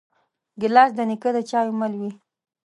ګیلاس 0.61 0.91
د 0.95 0.99
نیکه 1.09 1.29
د 1.35 1.37
چایو 1.49 1.77
مل 1.79 1.93
وي. 1.99 2.11